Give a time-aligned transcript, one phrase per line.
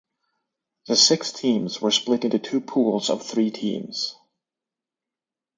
[0.87, 4.15] The six teams were split into two pools of three teams.